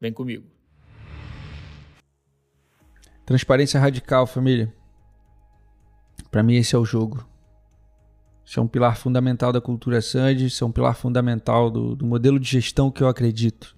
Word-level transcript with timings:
Vem 0.00 0.12
comigo. 0.12 0.46
Transparência 3.26 3.80
radical, 3.80 4.26
família. 4.26 4.72
Para 6.30 6.42
mim, 6.42 6.54
esse 6.54 6.74
é 6.74 6.78
o 6.78 6.84
jogo. 6.84 7.26
Isso 8.44 8.58
é 8.58 8.62
um 8.62 8.68
pilar 8.68 8.96
fundamental 8.96 9.52
da 9.52 9.60
cultura 9.60 10.00
Sandy, 10.00 10.46
isso 10.46 10.64
é 10.64 10.66
um 10.66 10.72
pilar 10.72 10.94
fundamental 10.94 11.70
do, 11.70 11.94
do 11.94 12.06
modelo 12.06 12.40
de 12.40 12.48
gestão 12.48 12.90
que 12.90 13.02
eu 13.02 13.08
acredito. 13.08 13.76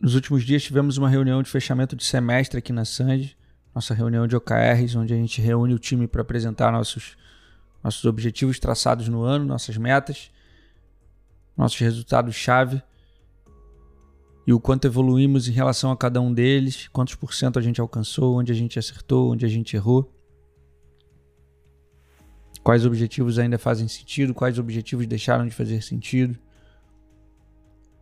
Nos 0.00 0.14
últimos 0.14 0.44
dias 0.44 0.62
tivemos 0.62 0.96
uma 0.96 1.08
reunião 1.08 1.42
de 1.42 1.50
fechamento 1.50 1.94
de 1.94 2.04
semestre 2.04 2.58
aqui 2.58 2.72
na 2.72 2.86
Sandy, 2.86 3.36
nossa 3.74 3.92
reunião 3.92 4.26
de 4.26 4.34
OKRs, 4.34 4.96
onde 4.96 5.12
a 5.12 5.16
gente 5.16 5.42
reúne 5.42 5.74
o 5.74 5.78
time 5.78 6.06
para 6.06 6.22
apresentar 6.22 6.72
nossos, 6.72 7.18
nossos 7.84 8.04
objetivos 8.06 8.58
traçados 8.58 9.08
no 9.08 9.22
ano, 9.22 9.44
nossas 9.44 9.76
metas, 9.76 10.30
nossos 11.54 11.78
resultados-chave 11.78 12.82
e 14.46 14.52
o 14.52 14.60
quanto 14.60 14.86
evoluímos 14.86 15.48
em 15.48 15.52
relação 15.52 15.90
a 15.90 15.96
cada 15.96 16.20
um 16.20 16.32
deles, 16.32 16.86
quantos 16.88 17.16
por 17.16 17.34
cento 17.34 17.58
a 17.58 17.62
gente 17.62 17.80
alcançou, 17.80 18.38
onde 18.38 18.52
a 18.52 18.54
gente 18.54 18.78
acertou, 18.78 19.32
onde 19.32 19.44
a 19.44 19.48
gente 19.48 19.74
errou. 19.74 20.12
Quais 22.62 22.86
objetivos 22.86 23.40
ainda 23.40 23.58
fazem 23.58 23.88
sentido, 23.88 24.32
quais 24.32 24.58
objetivos 24.58 25.06
deixaram 25.06 25.46
de 25.46 25.54
fazer 25.54 25.82
sentido. 25.82 26.38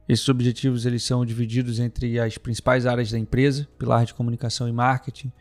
Esses 0.06 0.28
objetivos 0.28 0.84
eles 0.84 1.02
são 1.02 1.24
divididos 1.24 1.78
entre 1.78 2.20
as 2.20 2.36
principais 2.36 2.84
áreas 2.84 3.10
da 3.10 3.18
empresa, 3.18 3.66
pilar 3.78 4.04
de 4.04 4.12
comunicação 4.12 4.68
e 4.68 4.72
marketing, 4.72 5.32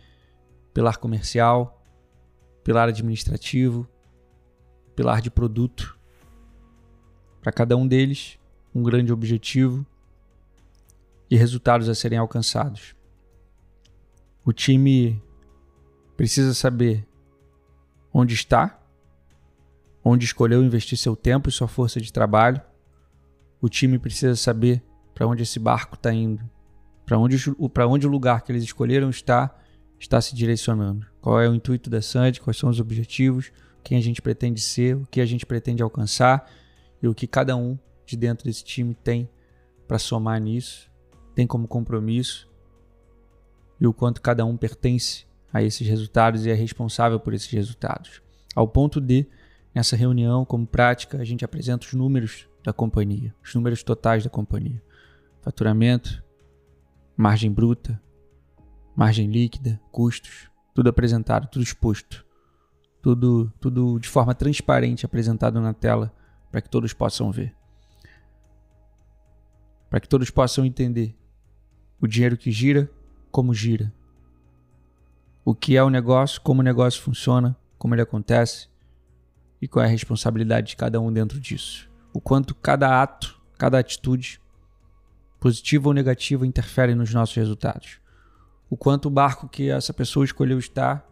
pilar 0.73 0.97
comercial, 0.97 1.83
pilar 2.63 2.87
administrativo, 2.87 3.85
pilar 4.95 5.21
de 5.21 5.29
produto. 5.29 5.99
Para 7.41 7.51
cada 7.51 7.75
um 7.75 7.85
deles, 7.85 8.39
um 8.73 8.81
grande 8.81 9.11
objetivo 9.11 9.85
e 11.33 11.35
resultados 11.35 11.89
a 11.89 11.95
serem 11.95 12.19
alcançados. 12.19 12.93
O 14.45 14.53
time 14.53 15.19
precisa 16.15 16.53
saber 16.53 17.07
onde 18.13 18.35
está, 18.35 18.79
onde 20.05 20.25
escolheu 20.25 20.63
investir 20.63 20.95
seu 20.95 21.15
tempo 21.15 21.49
e 21.49 21.51
sua 21.51 21.67
força 21.67 21.99
de 21.99 22.13
trabalho. 22.13 22.61
O 23.59 23.67
time 23.67 23.97
precisa 23.97 24.35
saber 24.35 24.83
para 25.15 25.25
onde 25.25 25.41
esse 25.41 25.57
barco 25.57 25.95
está 25.95 26.13
indo, 26.13 26.47
para 27.03 27.17
onde, 27.17 27.35
onde 27.57 28.05
o 28.05 28.11
lugar 28.11 28.43
que 28.43 28.51
eles 28.51 28.63
escolheram 28.63 29.09
está, 29.09 29.57
está 29.99 30.21
se 30.21 30.35
direcionando. 30.35 31.03
Qual 31.19 31.41
é 31.41 31.49
o 31.49 31.55
intuito 31.55 31.89
da 31.89 31.99
Sandy, 31.99 32.41
quais 32.41 32.57
são 32.57 32.69
os 32.69 32.79
objetivos, 32.79 33.51
quem 33.83 33.97
a 33.97 34.01
gente 34.01 34.21
pretende 34.21 34.61
ser, 34.61 34.97
o 34.97 35.07
que 35.07 35.19
a 35.19 35.25
gente 35.25 35.47
pretende 35.47 35.81
alcançar 35.81 36.47
e 37.01 37.07
o 37.07 37.15
que 37.15 37.25
cada 37.25 37.55
um 37.55 37.75
de 38.05 38.15
dentro 38.15 38.45
desse 38.45 38.63
time 38.63 38.93
tem 38.93 39.27
para 39.87 39.97
somar 39.97 40.39
nisso 40.39 40.92
tem 41.33 41.47
como 41.47 41.67
compromisso 41.67 42.49
e 43.79 43.87
o 43.87 43.93
quanto 43.93 44.21
cada 44.21 44.45
um 44.45 44.55
pertence 44.55 45.25
a 45.51 45.61
esses 45.61 45.87
resultados 45.87 46.45
e 46.45 46.49
é 46.49 46.53
responsável 46.53 47.19
por 47.19 47.33
esses 47.33 47.51
resultados. 47.51 48.21
Ao 48.55 48.67
ponto 48.67 49.01
de, 49.01 49.27
nessa 49.73 49.95
reunião, 49.95 50.45
como 50.45 50.65
prática, 50.65 51.17
a 51.17 51.23
gente 51.23 51.43
apresenta 51.43 51.85
os 51.85 51.93
números 51.93 52.47
da 52.63 52.71
companhia, 52.71 53.35
os 53.43 53.53
números 53.53 53.83
totais 53.83 54.23
da 54.23 54.29
companhia: 54.29 54.81
faturamento, 55.41 56.23
margem 57.15 57.51
bruta, 57.51 58.01
margem 58.95 59.27
líquida, 59.27 59.79
custos, 59.91 60.49
tudo 60.73 60.89
apresentado, 60.89 61.47
tudo 61.47 61.63
exposto, 61.63 62.25
tudo, 63.01 63.51
tudo 63.59 63.99
de 63.99 64.07
forma 64.07 64.33
transparente 64.33 65.05
apresentado 65.05 65.59
na 65.59 65.73
tela 65.73 66.13
para 66.49 66.61
que 66.61 66.69
todos 66.69 66.93
possam 66.93 67.31
ver. 67.31 67.55
Para 69.89 69.99
que 69.99 70.07
todos 70.07 70.29
possam 70.29 70.65
entender 70.65 71.15
o 72.03 72.07
dinheiro 72.07 72.35
que 72.35 72.51
gira, 72.51 72.91
como 73.31 73.53
gira. 73.53 73.89
O 75.45 75.55
que 75.55 75.77
é 75.77 75.81
o 75.81 75.89
negócio, 75.89 76.41
como 76.41 76.59
o 76.59 76.63
negócio 76.63 77.01
funciona, 77.01 77.55
como 77.77 77.95
ele 77.95 78.01
acontece 78.01 78.67
e 79.61 79.69
qual 79.69 79.85
é 79.85 79.87
a 79.87 79.91
responsabilidade 79.91 80.67
de 80.67 80.75
cada 80.75 80.99
um 80.99 81.13
dentro 81.13 81.39
disso. 81.39 81.89
O 82.13 82.19
quanto 82.19 82.53
cada 82.53 83.01
ato, 83.01 83.41
cada 83.57 83.79
atitude, 83.79 84.41
positiva 85.39 85.87
ou 85.87 85.93
negativa, 85.93 86.45
interfere 86.45 86.93
nos 86.93 87.13
nossos 87.13 87.37
resultados. 87.37 88.01
O 88.69 88.75
quanto 88.75 89.05
o 89.05 89.09
barco 89.09 89.47
que 89.47 89.69
essa 89.69 89.93
pessoa 89.93 90.25
escolheu 90.25 90.59
estar 90.59 91.09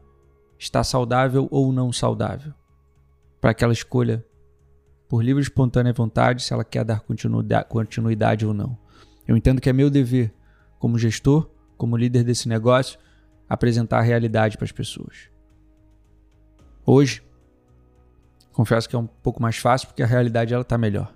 está 0.59 0.83
saudável 0.83 1.47
ou 1.49 1.71
não 1.71 1.93
saudável. 1.93 2.53
Para 3.39 3.53
que 3.53 3.63
ela 3.63 3.71
escolha 3.71 4.25
por 5.07 5.23
livre 5.23 5.41
e 5.41 5.43
espontânea 5.43 5.93
vontade 5.93 6.43
se 6.43 6.51
ela 6.51 6.65
quer 6.65 6.83
dar 6.83 7.01
continuidade 7.69 8.45
ou 8.45 8.53
não. 8.53 8.77
Eu 9.25 9.37
entendo 9.37 9.61
que 9.61 9.69
é 9.69 9.73
meu 9.73 9.89
dever 9.89 10.33
como 10.81 10.97
gestor, 10.97 11.47
como 11.77 11.95
líder 11.95 12.23
desse 12.23 12.49
negócio, 12.49 12.97
apresentar 13.47 13.99
a 13.99 14.01
realidade 14.01 14.57
para 14.57 14.65
as 14.65 14.71
pessoas. 14.71 15.29
Hoje, 16.83 17.21
confesso 18.51 18.89
que 18.89 18.95
é 18.95 18.99
um 18.99 19.05
pouco 19.05 19.39
mais 19.39 19.57
fácil 19.57 19.87
porque 19.87 20.01
a 20.01 20.07
realidade 20.07 20.55
ela 20.55 20.63
está 20.63 20.79
melhor. 20.79 21.13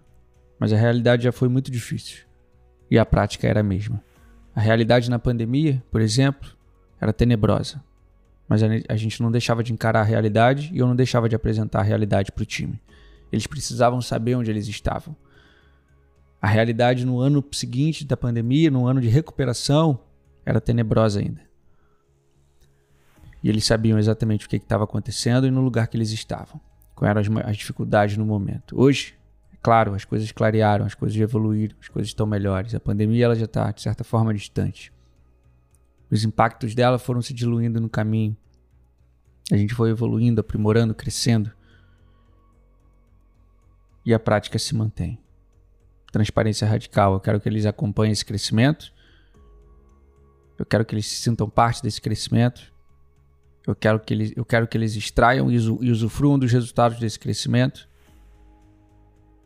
Mas 0.60 0.72
a 0.72 0.78
realidade 0.78 1.24
já 1.24 1.32
foi 1.32 1.50
muito 1.50 1.72
difícil 1.72 2.26
e 2.92 3.00
a 3.00 3.06
prática 3.06 3.48
era 3.48 3.62
a 3.62 3.64
mesma. 3.64 4.04
A 4.56 4.62
realidade 4.62 5.10
na 5.10 5.18
pandemia, 5.18 5.84
por 5.90 6.00
exemplo, 6.00 6.48
era 7.02 7.12
tenebrosa. 7.12 7.84
Mas 8.48 8.62
a 8.62 8.96
gente 8.96 9.20
não 9.20 9.32
deixava 9.32 9.64
de 9.64 9.74
encarar 9.74 10.02
a 10.02 10.04
realidade 10.04 10.70
e 10.72 10.78
eu 10.78 10.86
não 10.86 10.96
deixava 10.96 11.28
de 11.28 11.36
apresentar 11.36 11.80
a 11.80 11.84
realidade 11.84 12.32
para 12.32 12.44
o 12.44 12.46
time. 12.46 12.80
Eles 13.32 13.48
precisavam 13.48 14.00
saber 14.00 14.36
onde 14.36 14.52
eles 14.52 14.68
estavam. 14.68 15.16
A 16.42 16.48
realidade 16.48 17.06
no 17.06 17.20
ano 17.20 17.44
seguinte 17.52 18.06
da 18.06 18.16
pandemia, 18.16 18.70
no 18.70 18.86
ano 18.86 19.02
de 19.02 19.08
recuperação, 19.08 20.00
era 20.46 20.62
tenebrosa 20.62 21.20
ainda. 21.20 21.42
E 23.42 23.50
eles 23.50 23.66
sabiam 23.66 23.98
exatamente 23.98 24.46
o 24.46 24.50
que 24.50 24.56
estava 24.58 24.84
acontecendo 24.84 25.48
e 25.48 25.52
no 25.52 25.62
lugar 25.62 25.88
que 25.88 25.98
eles 25.98 26.12
estavam, 26.12 26.60
quais 26.94 27.10
eram 27.10 27.22
as, 27.22 27.48
as 27.48 27.58
dificuldades 27.58 28.18
no 28.18 28.26
momento. 28.26 28.80
Hoje, 28.80 29.16
é 29.54 29.58
claro, 29.62 29.94
as 29.94 30.06
coisas 30.06 30.32
clarearam, 30.32 30.86
as 30.86 30.94
coisas 30.94 31.20
evoluíram, 31.20 31.76
as 31.80 31.88
coisas 31.88 32.10
estão 32.10 32.26
melhores. 32.26 32.76
A 32.76 32.80
pandemia 32.80 33.26
ela 33.26 33.36
já 33.36 33.46
está, 33.46 33.72
de 33.72 33.82
certa 33.82 34.04
forma, 34.04 34.34
distante. 34.34 34.92
Os 36.10 36.24
impactos 36.24 36.76
dela 36.76 37.00
foram 37.00 37.22
se 37.22 37.34
diluindo 37.34 37.82
no 37.82 37.90
caminho. 37.90 38.38
A 39.52 39.58
gente 39.58 39.74
foi 39.74 39.92
evoluindo, 39.92 40.42
aprimorando, 40.42 40.94
crescendo. 40.94 41.52
E 44.06 44.14
a 44.14 44.20
prática 44.20 44.60
se 44.60 44.76
mantém 44.76 45.20
transparência 46.16 46.66
radical. 46.66 47.14
Eu 47.14 47.20
quero 47.20 47.42
que 47.42 47.50
eles 47.50 47.66
acompanhem 47.66 48.14
esse 48.14 48.24
crescimento. 48.24 48.94
Eu 50.58 50.66
quero 50.66 50.86
que 50.86 50.96
eles 50.96 51.06
se 51.06 51.18
sintam 51.18 51.50
parte 51.50 51.84
desse 51.84 52.00
crescimento. 52.00 52.74
Eu 53.68 53.76
quero 53.76 54.00
que 54.00 54.14
eles, 54.14 54.32
eu 54.34 54.46
quero 54.46 54.66
que 54.66 54.78
eles 54.78 54.96
extraiam 54.96 55.52
e 55.52 55.92
usufruam 55.92 56.40
dos 56.40 56.54
resultados 56.54 56.98
desse 57.00 57.20
crescimento. 57.20 57.90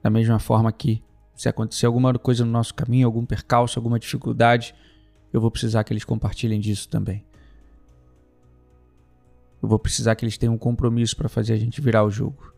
Da 0.03 0.11
mesma 0.11 0.37
forma 0.37 0.71
que, 0.71 1.01
se 1.35 1.49
acontecer 1.49 1.87
alguma 1.87 2.13
coisa 2.19 2.45
no 2.45 2.51
nosso 2.51 2.75
caminho, 2.75 3.07
algum 3.07 3.25
percalço, 3.25 3.79
alguma 3.79 3.97
dificuldade, 3.97 4.75
eu 5.33 5.41
vou 5.41 5.49
precisar 5.49 5.83
que 5.83 5.91
eles 5.91 6.05
compartilhem 6.05 6.59
disso 6.59 6.87
também. 6.87 7.25
Eu 9.59 9.67
vou 9.67 9.79
precisar 9.79 10.15
que 10.15 10.23
eles 10.23 10.37
tenham 10.37 10.53
um 10.53 10.57
compromisso 10.57 11.17
para 11.17 11.27
fazer 11.27 11.53
a 11.53 11.57
gente 11.57 11.81
virar 11.81 12.03
o 12.03 12.11
jogo. 12.11 12.53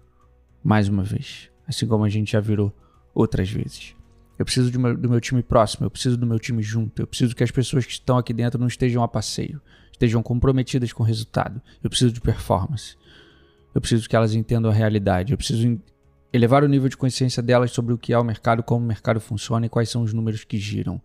Mais 0.61 0.89
uma 0.89 1.03
vez. 1.03 1.49
Assim 1.65 1.87
como 1.87 2.03
a 2.03 2.09
gente 2.09 2.33
já 2.33 2.41
virou 2.41 2.73
outras 3.13 3.49
vezes. 3.49 3.95
Eu 4.37 4.45
preciso 4.45 4.77
meu, 4.79 4.97
do 4.97 5.09
meu 5.09 5.21
time 5.21 5.43
próximo, 5.43 5.85
eu 5.85 5.91
preciso 5.91 6.17
do 6.17 6.25
meu 6.25 6.39
time 6.39 6.63
junto, 6.63 7.01
eu 7.01 7.07
preciso 7.07 7.35
que 7.35 7.43
as 7.43 7.51
pessoas 7.51 7.85
que 7.85 7.91
estão 7.91 8.17
aqui 8.17 8.33
dentro 8.33 8.59
não 8.59 8.67
estejam 8.67 9.03
a 9.03 9.07
passeio, 9.07 9.61
estejam 9.91 10.23
comprometidas 10.23 10.91
com 10.91 11.03
o 11.03 11.05
resultado. 11.05 11.61
Eu 11.83 11.89
preciso 11.89 12.11
de 12.11 12.21
performance. 12.21 12.95
Eu 13.73 13.79
preciso 13.79 14.09
que 14.09 14.15
elas 14.15 14.33
entendam 14.33 14.71
a 14.71 14.73
realidade. 14.73 15.31
Eu 15.31 15.37
preciso 15.37 15.79
elevar 16.33 16.63
o 16.63 16.67
nível 16.67 16.89
de 16.89 16.97
consciência 16.97 17.43
delas 17.43 17.71
sobre 17.71 17.93
o 17.93 17.97
que 17.97 18.13
é 18.13 18.17
o 18.17 18.23
mercado, 18.23 18.63
como 18.63 18.83
o 18.83 18.87
mercado 18.87 19.19
funciona 19.19 19.65
e 19.65 19.69
quais 19.69 19.89
são 19.89 20.01
os 20.01 20.13
números 20.13 20.43
que 20.43 20.57
giram. 20.57 21.01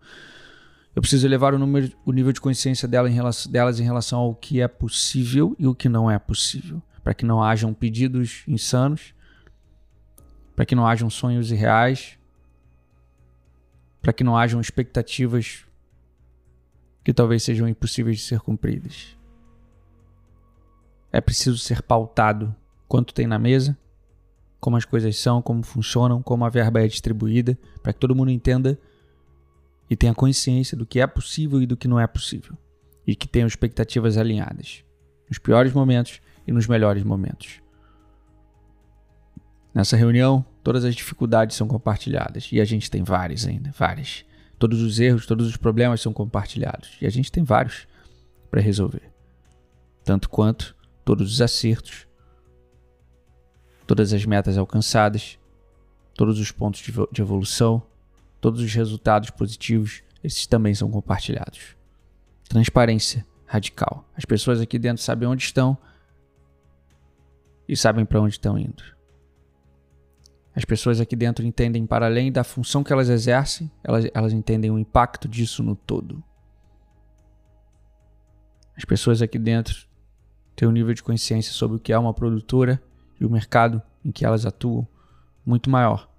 Eu 0.95 1.01
preciso 1.01 1.27
elevar 1.27 1.53
o, 1.53 1.59
número, 1.59 1.91
o 2.05 2.11
nível 2.11 2.31
de 2.31 2.41
consciência 2.41 2.87
dela 2.87 3.09
em 3.09 3.13
relação, 3.13 3.51
delas 3.51 3.79
em 3.79 3.83
relação 3.83 4.19
ao 4.19 4.33
que 4.33 4.61
é 4.61 4.67
possível 4.67 5.55
e 5.59 5.67
o 5.67 5.75
que 5.75 5.87
não 5.87 6.09
é 6.09 6.17
possível, 6.17 6.81
para 7.03 7.13
que 7.13 7.23
não 7.23 7.43
hajam 7.43 7.73
pedidos 7.73 8.43
insanos, 8.47 9.13
para 10.55 10.65
que 10.65 10.73
não 10.73 10.87
hajam 10.87 11.07
sonhos 11.07 11.51
irreais, 11.51 12.16
para 14.07 14.13
que 14.13 14.23
não 14.23 14.37
hajam 14.37 14.61
expectativas 14.61 15.65
que 17.03 17.13
talvez 17.13 17.43
sejam 17.43 17.67
impossíveis 17.67 18.19
de 18.19 18.23
ser 18.23 18.39
cumpridas. 18.39 19.17
É 21.11 21.19
preciso 21.19 21.57
ser 21.57 21.81
pautado 21.81 22.55
quanto 22.87 23.13
tem 23.13 23.27
na 23.27 23.37
mesa, 23.37 23.77
como 24.61 24.77
as 24.77 24.85
coisas 24.85 25.17
são, 25.17 25.41
como 25.41 25.61
funcionam, 25.61 26.23
como 26.23 26.45
a 26.45 26.49
verba 26.49 26.81
é 26.81 26.87
distribuída, 26.87 27.59
para 27.83 27.91
que 27.91 27.99
todo 27.99 28.15
mundo 28.15 28.31
entenda 28.31 28.79
e 29.89 29.95
tenha 29.97 30.15
consciência 30.15 30.77
do 30.77 30.85
que 30.85 31.01
é 31.01 31.05
possível 31.05 31.61
e 31.61 31.65
do 31.65 31.75
que 31.75 31.89
não 31.89 31.99
é 31.99 32.07
possível, 32.07 32.57
e 33.05 33.13
que 33.13 33.27
tenham 33.27 33.45
expectativas 33.45 34.17
alinhadas, 34.17 34.85
nos 35.27 35.37
piores 35.37 35.73
momentos 35.73 36.21
e 36.47 36.53
nos 36.53 36.65
melhores 36.65 37.03
momentos. 37.03 37.61
Nessa 39.73 39.97
reunião, 39.97 40.45
todas 40.67 40.83
as 40.83 40.93
dificuldades 40.93 41.55
são 41.55 41.65
compartilhadas, 41.65 42.49
e 42.51 42.59
a 42.59 42.65
gente 42.65 42.91
tem 42.91 43.01
várias 43.01 43.47
ainda, 43.47 43.71
várias. 43.71 44.25
Todos 44.59 44.81
os 44.81 44.99
erros, 44.99 45.25
todos 45.25 45.47
os 45.47 45.55
problemas 45.55 46.01
são 46.01 46.11
compartilhados, 46.11 46.97
e 47.01 47.05
a 47.05 47.09
gente 47.09 47.31
tem 47.31 47.41
vários 47.41 47.87
para 48.51 48.59
resolver. 48.59 49.09
Tanto 50.03 50.29
quanto 50.29 50.75
todos 51.05 51.31
os 51.31 51.41
acertos, 51.41 52.05
todas 53.87 54.11
as 54.11 54.25
metas 54.25 54.57
alcançadas, 54.57 55.39
todos 56.13 56.37
os 56.37 56.51
pontos 56.51 56.81
de 56.81 57.21
evolução, 57.21 57.81
todos 58.41 58.59
os 58.59 58.73
resultados 58.73 59.29
positivos, 59.29 60.03
esses 60.21 60.45
também 60.47 60.75
são 60.75 60.91
compartilhados. 60.91 61.77
Transparência 62.49 63.25
radical. 63.45 64.05
As 64.17 64.25
pessoas 64.25 64.59
aqui 64.59 64.77
dentro 64.77 65.01
sabem 65.01 65.29
onde 65.29 65.43
estão 65.43 65.77
e 67.69 67.77
sabem 67.77 68.03
para 68.03 68.19
onde 68.19 68.33
estão 68.33 68.59
indo. 68.59 68.96
As 70.57 70.65
pessoas 70.65 70.99
aqui 70.99 71.15
dentro 71.15 71.45
entendem, 71.45 71.85
para 71.85 72.07
além 72.07 72.31
da 72.31 72.43
função 72.43 72.83
que 72.83 72.91
elas 72.91 73.09
exercem, 73.09 73.69
elas, 73.83 74.09
elas 74.11 74.33
entendem 74.33 74.71
o 74.71 74.79
impacto 74.79 75.27
disso 75.27 75.61
no 75.61 75.75
todo. 75.75 76.23
As 78.75 78.83
pessoas 78.83 79.21
aqui 79.21 79.37
dentro 79.37 79.87
têm 80.55 80.67
um 80.67 80.71
nível 80.71 80.95
de 80.95 81.03
consciência 81.03 81.53
sobre 81.53 81.77
o 81.77 81.79
que 81.79 81.93
é 81.93 81.99
uma 81.99 82.11
produtora 82.11 82.81
e 83.21 83.25
o 83.25 83.29
mercado 83.29 83.79
em 84.03 84.11
que 84.11 84.25
elas 84.25 84.47
atuam 84.47 84.87
muito 85.45 85.69
maior 85.69 86.09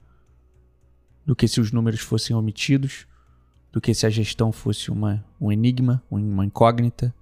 do 1.27 1.35
que 1.35 1.49
se 1.49 1.61
os 1.61 1.73
números 1.73 1.99
fossem 1.99 2.37
omitidos, 2.37 3.09
do 3.73 3.81
que 3.81 3.93
se 3.93 4.07
a 4.07 4.11
gestão 4.11 4.53
fosse 4.53 4.89
uma, 4.89 5.25
um 5.41 5.51
enigma, 5.51 6.01
uma 6.09 6.47
incógnita, 6.47 7.13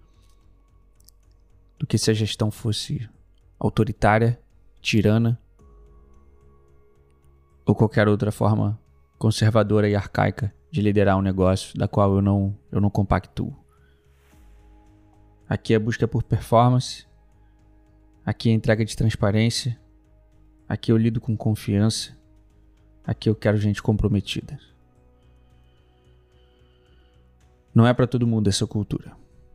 do 1.79 1.87
que 1.87 1.97
se 1.97 2.11
a 2.11 2.15
gestão 2.15 2.51
fosse 2.51 3.09
autoritária, 3.59 4.39
tirana 4.83 5.41
ou 7.67 7.75
qualquer 7.75 8.07
outra 8.07 8.31
forma 8.31 8.81
conservadora 9.19 9.89
e 9.89 9.97
arcaica 9.97 10.55
de 10.71 10.81
liderar 10.81 11.19
um 11.19 11.23
negócio 11.23 11.77
da 11.77 11.89
qual 11.89 12.15
eu 12.15 12.23
não, 12.23 12.57
eu 12.71 12.81
não 12.81 12.89
compactuo. 12.89 13.53
Aqui 15.49 15.75
é 15.75 15.79
busca 15.79 16.07
por 16.07 16.23
performance, 16.23 17.07
aqui 18.25 18.51
é 18.51 18.53
entrega 18.53 18.85
de 18.85 18.97
transparência, 18.97 19.79
aqui 20.69 20.93
eu 20.93 20.97
lido 20.97 21.21
com 21.21 21.37
confiança, 21.37 22.17
aqui 23.05 23.29
eu 23.29 23.35
quero 23.35 23.57
gente 23.57 23.83
comprometida. 23.83 24.59
Não 27.75 27.87
é 27.87 27.93
para 27.93 28.07
todo 28.07 28.27
mundo 28.27 28.49
essa 28.49 28.67
cultura. 28.67 29.13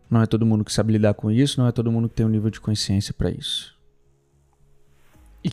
Não 0.10 0.22
é 0.22 0.26
todo 0.26 0.46
mundo 0.46 0.66
que 0.66 0.74
sabe 0.74 0.94
lidar 0.94 1.14
com 1.14 1.32
isso, 1.32 1.60
não 1.60 1.68
é 1.68 1.72
todo 1.72 1.92
mundo 1.92 2.10
que 2.10 2.16
tem 2.16 2.26
um 2.26 2.30
nível 2.30 2.50
de 2.50 2.60
consciência 2.60 3.14
para 3.14 3.32
isso. 3.32 3.81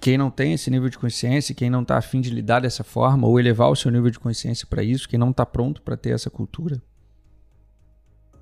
Quem 0.08 0.16
não 0.16 0.30
tem 0.30 0.54
esse 0.54 0.70
nível 0.70 0.88
de 0.88 0.96
consciência, 0.98 1.54
quem 1.54 1.68
não 1.68 1.82
está 1.82 1.98
afim 1.98 2.18
de 2.18 2.30
lidar 2.30 2.60
dessa 2.60 2.82
forma 2.82 3.28
ou 3.28 3.38
elevar 3.38 3.68
o 3.68 3.76
seu 3.76 3.90
nível 3.90 4.10
de 4.10 4.18
consciência 4.18 4.66
para 4.66 4.82
isso, 4.82 5.06
quem 5.06 5.18
não 5.18 5.32
está 5.32 5.44
pronto 5.44 5.82
para 5.82 5.98
ter 5.98 6.14
essa 6.14 6.30
cultura, 6.30 6.82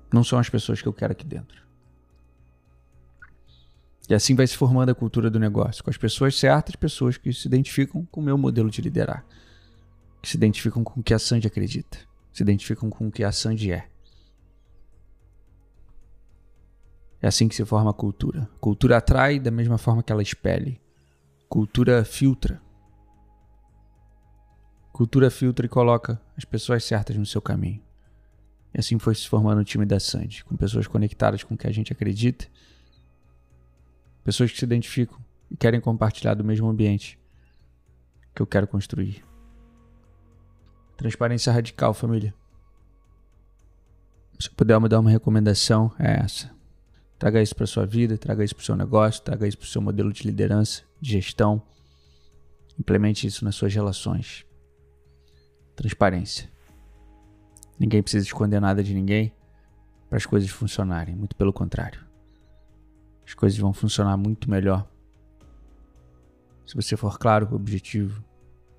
não 0.09 0.23
são 0.23 0.39
as 0.39 0.47
pessoas 0.47 0.81
que 0.81 0.87
eu 0.87 0.93
quero 0.93 1.11
aqui 1.11 1.25
dentro. 1.25 1.61
E 4.09 4.13
assim 4.13 4.33
vai 4.33 4.47
se 4.47 4.55
formando 4.55 4.91
a 4.91 4.95
cultura 4.95 5.29
do 5.29 5.37
negócio, 5.37 5.83
com 5.83 5.89
as 5.89 5.97
pessoas 5.97 6.39
certas, 6.39 6.77
pessoas 6.77 7.17
que 7.17 7.33
se 7.33 7.49
identificam 7.49 8.05
com 8.05 8.21
o 8.21 8.23
meu 8.23 8.37
modelo 8.37 8.69
de 8.69 8.81
liderar, 8.81 9.25
que 10.21 10.29
se 10.29 10.37
identificam 10.37 10.85
com 10.85 11.01
o 11.01 11.03
que 11.03 11.13
a 11.13 11.19
Sandy 11.19 11.47
acredita, 11.47 11.97
se 12.31 12.43
identificam 12.43 12.89
com 12.89 13.09
o 13.09 13.11
que 13.11 13.25
a 13.25 13.31
Sandy 13.33 13.73
é. 13.73 13.89
É 17.21 17.27
assim 17.27 17.49
que 17.49 17.55
se 17.55 17.65
forma 17.65 17.89
a 17.89 17.93
cultura. 17.93 18.49
A 18.55 18.59
cultura 18.59 18.95
atrai 18.95 19.37
da 19.37 19.51
mesma 19.51 19.77
forma 19.77 20.01
que 20.01 20.13
ela 20.13 20.23
expele. 20.23 20.79
Cultura 21.49 22.03
filtra. 22.03 22.61
Cultura 24.91 25.29
filtra 25.29 25.65
e 25.65 25.69
coloca 25.69 26.21
as 26.35 26.45
pessoas 26.45 26.83
certas 26.83 27.15
no 27.15 27.25
seu 27.25 27.41
caminho. 27.41 27.81
E 28.73 28.79
assim 28.79 28.99
foi 28.99 29.15
se 29.15 29.27
formando 29.27 29.61
o 29.61 29.65
time 29.65 29.85
da 29.85 29.99
Sandy, 29.99 30.43
com 30.43 30.55
pessoas 30.57 30.87
conectadas 30.87 31.43
com 31.43 31.55
o 31.55 31.57
que 31.57 31.67
a 31.67 31.71
gente 31.71 31.93
acredita 31.93 32.47
Pessoas 34.27 34.51
que 34.51 34.57
se 34.57 34.65
identificam 34.65 35.17
e 35.49 35.55
querem 35.55 35.79
compartilhar 35.79 36.33
do 36.33 36.43
mesmo 36.43 36.67
ambiente 36.67 37.17
que 38.35 38.41
eu 38.41 38.45
quero 38.45 38.67
construir. 38.67 39.23
Transparência 40.97 41.53
radical, 41.53 41.93
família. 41.93 42.33
Se 44.37 44.49
eu 44.49 44.53
puder 44.53 44.81
me 44.81 44.89
dar 44.89 44.99
uma 44.99 45.09
recomendação, 45.09 45.93
é 45.97 46.19
essa. 46.25 46.53
Traga 47.17 47.41
isso 47.41 47.55
para 47.55 47.65
sua 47.65 47.85
vida, 47.85 48.17
traga 48.17 48.43
isso 48.43 48.55
para 48.55 48.61
o 48.61 48.65
seu 48.65 48.75
negócio, 48.75 49.23
traga 49.23 49.47
isso 49.47 49.57
para 49.57 49.65
o 49.65 49.69
seu 49.69 49.81
modelo 49.81 50.13
de 50.13 50.23
liderança, 50.23 50.83
de 51.01 51.13
gestão. 51.13 51.61
Implemente 52.79 53.25
isso 53.25 53.43
nas 53.43 53.55
suas 53.55 53.73
relações. 53.73 54.45
Transparência. 55.75 56.49
Ninguém 57.79 58.01
precisa 58.01 58.25
esconder 58.25 58.59
nada 58.59 58.83
de 58.83 58.93
ninguém 58.93 59.33
para 60.09 60.17
as 60.17 60.25
coisas 60.25 60.49
funcionarem, 60.49 61.15
muito 61.15 61.35
pelo 61.35 61.51
contrário 61.51 62.07
as 63.27 63.33
coisas 63.33 63.59
vão 63.59 63.73
funcionar 63.73 64.15
muito 64.15 64.49
melhor. 64.49 64.87
Se 66.65 66.73
você 66.73 66.95
for 66.95 67.19
claro, 67.19 67.53
objetivo, 67.53 68.23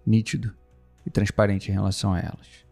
nítido 0.07 0.55
e 1.05 1.11
transparente 1.11 1.71
em 1.71 1.75
relação 1.75 2.15
a 2.15 2.19
elas. 2.19 2.67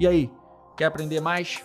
E 0.00 0.06
aí, 0.06 0.30
quer 0.76 0.86
aprender 0.86 1.20
mais? 1.20 1.64